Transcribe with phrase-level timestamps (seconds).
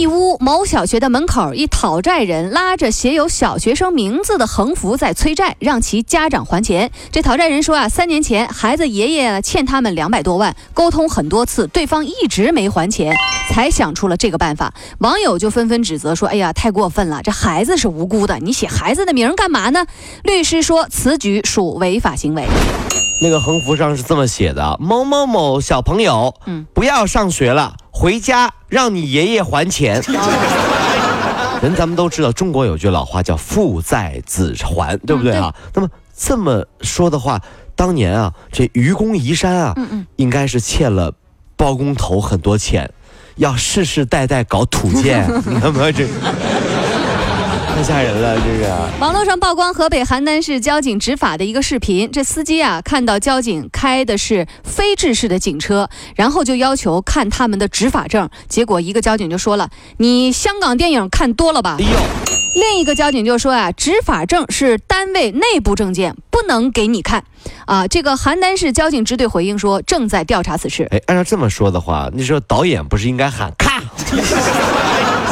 [0.00, 6.90] 义乌某小学的门口，一讨债人拉着写有小学生名字的横幅在催债，让其家长还钱。
[7.12, 13.14] 这讨债人说啊，三年前孩子爷爷欠他们两百多万，沟通很多次，对方一直没还钱，
[13.52, 14.72] 才想出了这个办法。
[15.00, 17.20] 网友就纷纷指责说：“哎呀，太过分了！
[17.22, 19.84] 这孩子是无辜的，你写孩子的名干嘛呢？”
[20.24, 22.46] 律师说，此举属违法行为。
[23.22, 30.02] 那个横幅上是这么写的：某某某小朋友，嗯，不要上学了，回家让你爷爷还钱。
[31.62, 35.54] 人咱们都知道，中国有句老话叫“父债子还”，对不对啊？
[35.74, 37.38] 那么这么说的话，
[37.76, 39.74] 当年啊，这愚公移山啊，
[40.16, 41.12] 应该是欠了
[41.56, 42.90] 包工头很多钱，
[43.36, 46.06] 要世世代代搞土建， 你看没这？
[47.74, 48.90] 太吓人了，这个。
[49.00, 61.78] 网络上曝光河北邯郸市交警执法的一个视频，这司机啊看到交警开的是非制式的警车，然后就要求看他们的执法证，结果一个交警就说了：“你香港电影看多了吧？”
[62.56, 67.24] 另一个交警就说啊：“执法证是单位内部证件，不能给你看。”
[67.64, 70.86] 啊，这个邯郸市交警支队回应说，正在调查此事。
[70.90, 73.80] 哎，按照这么说的话，你说导演不是应该喊咔？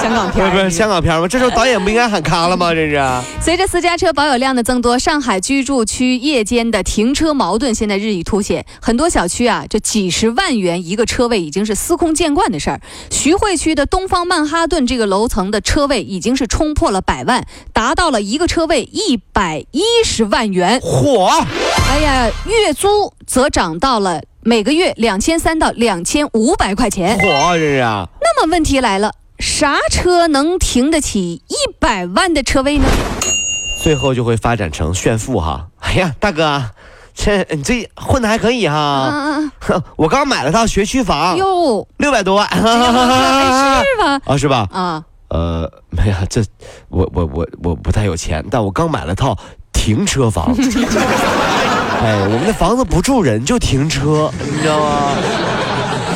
[0.01, 1.27] 香港片不是香港片吗？
[1.27, 2.73] 这时候导演不应该喊卡了吗？
[2.75, 3.03] 这是。
[3.41, 8.65] 随着私家车保有量的增多，上海居住区夜间的停车矛盾现在日益凸显。
[8.81, 12.81] 很多小区啊，这几十万元一个车位已经是司空见惯的事儿。
[13.11, 20.81] 徐汇区的东方曼哈顿这个楼层的车位已经是冲破了百万，达到了一个车位一百一十万元。
[20.81, 21.29] 嚯！
[21.91, 27.19] 哎呀，月租则涨到了每个月两千三到两千五百块钱。
[27.19, 27.81] 嚯，这是。
[27.81, 29.13] 那么问题来了。
[29.39, 32.85] 啥车能停得起一百万的车位呢？
[33.83, 35.69] 最后就会发展成炫富哈！
[35.79, 36.71] 哎呀，大哥，
[37.15, 39.51] 这你这混的还可以哈！
[39.97, 42.63] 我刚买了套学区房，哟，六百多万，是
[44.03, 44.21] 吧？
[44.25, 44.67] 啊， 是吧？
[44.73, 46.43] 啊，呃，没有，这
[46.89, 49.39] 我我我我不太有钱，但我刚买了套
[49.73, 50.53] 停车房。
[52.03, 55.17] 哎，我们的房子不住人，就停车，你知道吗？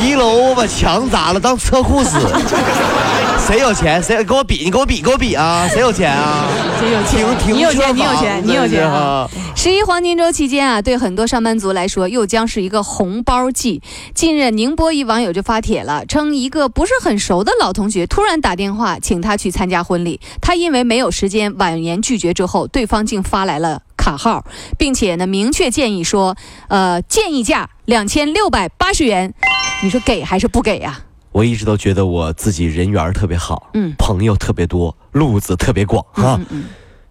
[0.01, 2.11] 一楼我把墙砸了，当车库使。
[3.47, 4.01] 谁有钱？
[4.03, 4.63] 谁给我比？
[4.65, 5.67] 你给我比，给我比啊！
[5.69, 6.47] 谁有钱啊？
[6.79, 7.21] 谁有钱？
[7.55, 9.29] 你有钱，你有钱，你有钱啊！
[9.57, 13.83] 十一黄金周期间啊，对很多上班族来说，又将是一个红包季。
[14.15, 24.45] 近日，宁波一网友就发帖了，称一个不是很熟的老同学突然打电话请他去参加婚礼，他因为没有时间，婉言拒绝之后，对方竟发来了卡号，
[24.79, 26.37] 并且呢，明确建议说，
[26.69, 29.35] 呃，建议价两千六百八十元，
[29.84, 30.97] 你说给还是不给呀？
[31.32, 36.38] 我一直都觉得我自己人缘特别好，嗯，朋友特别多，路子特别广哈。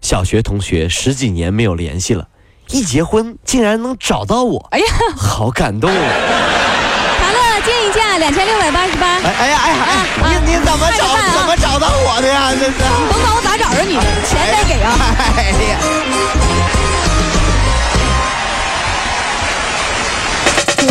[0.00, 2.26] 小学同学十几年没有联系了，
[2.70, 5.96] 一结婚竟然能找到我，哎呀，好感动啊！
[7.20, 9.06] 好了，建议价两千六百八十八。
[9.06, 11.04] 哎哎呀哎呀，你你怎么找
[11.34, 12.52] 怎么找到我的呀？
[12.58, 14.96] 这是你甭管我咋找着你，钱得给啊！
[15.36, 15.78] 哎呀。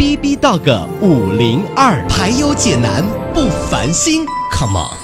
[0.00, 4.96] B B Dog 五零二排忧解难不烦心，Come on！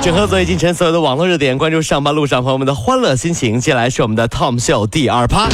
[0.00, 3.60] 整合昨夜今晨所有的网络热点，关注上班路上朋友们的欢乐心情。
[3.60, 5.46] 接下来是我们的 Tom 秀第二趴。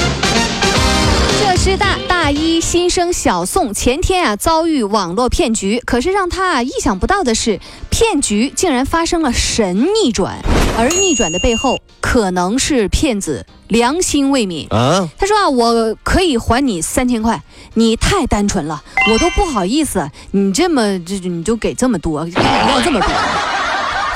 [1.63, 10.41] 浙师大大一新生小宋前天啊遭遇网络骗局，可是让他啊意想不到的是，骗局竟然发生了神逆转。
[10.77, 15.09] 而逆转的背后，可能是骗子良心未泯啊。
[15.17, 17.41] 他说啊，我可以还你三千块，
[17.75, 18.83] 你太单纯了，
[19.13, 23.09] 我都不好意思，你这么这你就给这么多，要这么多。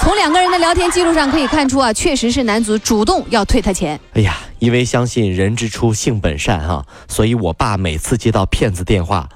[0.00, 4.00] 从两个人的聊天记录上可以看出啊，确实是男子主动要退他钱。
[4.14, 9.28] 哎呀，因为相信人之初性本善哈，所以我爸每次接到骗子电话，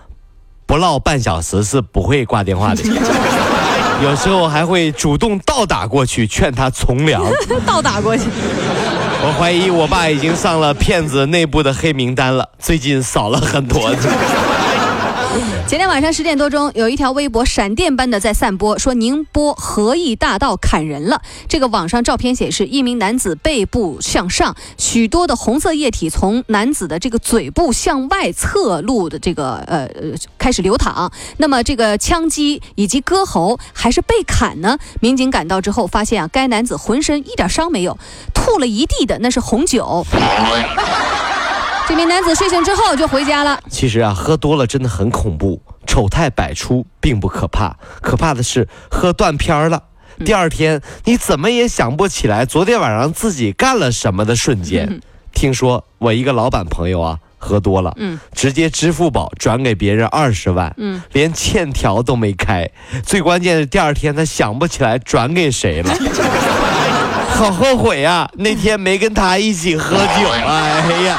[0.66, 2.82] 不唠半小时是不会挂电话的。
[4.02, 7.22] 有时候还会主动倒打过去劝他从良。
[7.66, 8.24] 倒打过去。
[9.22, 13.94] 我怀疑我爸已经上了骗子内部的黑名单了，最近少了很多。
[15.66, 21.22] 前天晚上十点多钟，有一条微博闪电般的在散播，说宁波和义大道砍人了。
[21.48, 31.12] 这个网上照片显示，一名男子背部向上，许多的红色液体从男子的这个嘴部向外侧路的这个呃呃开始流淌。
[31.36, 34.78] 那么这个枪击以及割喉还是被砍呢？
[35.00, 37.96] 民警赶到之后发现啊，该男子浑身一点伤没有，
[38.34, 40.04] 吐了一地的那是红酒。
[41.90, 43.58] 这名男子睡醒之后就回家了。
[43.68, 49.82] 其实啊，喝多了真的很恐怖，丑态百出并不可怕，可怕的是喝断片了。
[50.24, 55.00] 第二天你怎么也想不起来昨天晚上自己干了什么的瞬间。
[55.32, 62.70] 听说我一个老板朋友啊，喝多了，嗯，直接支付宝转给别人二十万，嗯，连欠条都没开。
[63.04, 65.92] 最关键是第二天他想不起来转给谁了，
[67.34, 68.30] 好后悔呀！
[68.34, 71.18] 那天没跟他一起喝酒，哎呀。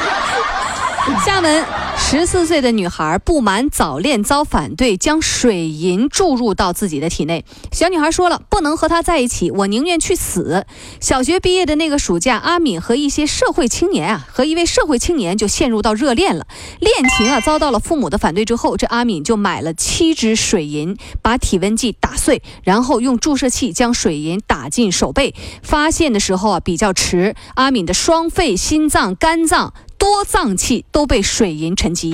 [1.26, 1.64] 厦门
[1.96, 7.44] 十四岁的女孩不满早恋遭反对，将水银注入到自己的体内。
[7.72, 10.64] 小女孩说了：“不能和他在一起，我宁愿去死。”
[11.00, 16.46] 小学毕业的那个暑假，阿敏和一些社会青年啊，和一位社会青年就陷入到热恋了。
[16.78, 25.34] 恋情啊遭到了父母的反对之后，这阿敏就买了七支水银，把体温计打碎，然后用注射器将水银打进手背。
[25.62, 29.74] 发现的时候啊比较迟，阿敏的双肺、心脏、肝脏。
[30.02, 32.12] 多脏器都被水银沉积，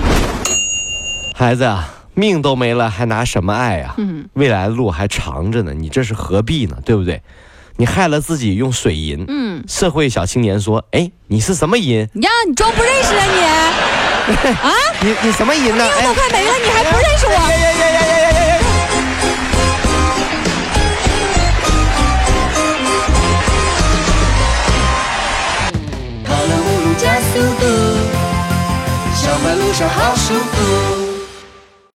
[1.34, 3.94] 孩子啊，命都没了，还拿什么爱啊？
[3.96, 6.76] 嗯，未来的路还长着呢，你这是何必呢？
[6.84, 7.22] 对不对？
[7.78, 9.24] 你害了自己用水银。
[9.26, 12.00] 嗯，社会小青年说：“哎，你是什么银？
[12.00, 14.36] 呀，你装不认识啊你？
[14.52, 14.70] 啊，
[15.00, 15.88] 你你什么银呢？
[15.96, 18.07] 命都快没了，你还不认识我？”
[30.28, 30.77] seu.